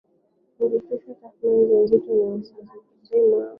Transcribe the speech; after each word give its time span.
na 0.57 0.79
kushusha 0.87 1.27
tuhma 1.37 1.75
nzito 1.83 1.99
kwa 2.03 2.15
waasi 2.29 2.53
na 2.65 2.73
kusema 2.87 3.37